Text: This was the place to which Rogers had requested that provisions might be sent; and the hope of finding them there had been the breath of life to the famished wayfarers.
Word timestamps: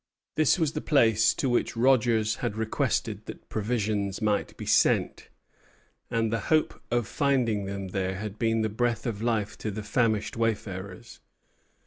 This 0.33 0.57
was 0.57 0.71
the 0.71 0.81
place 0.81 1.31
to 1.35 1.47
which 1.47 1.77
Rogers 1.77 2.37
had 2.37 2.57
requested 2.57 3.27
that 3.27 3.47
provisions 3.49 4.19
might 4.19 4.57
be 4.57 4.65
sent; 4.65 5.29
and 6.09 6.33
the 6.33 6.39
hope 6.49 6.81
of 6.89 7.05
finding 7.07 7.65
them 7.65 7.89
there 7.89 8.15
had 8.15 8.39
been 8.39 8.63
the 8.63 8.69
breath 8.69 9.05
of 9.05 9.21
life 9.21 9.55
to 9.59 9.69
the 9.69 9.83
famished 9.83 10.35
wayfarers. 10.35 11.19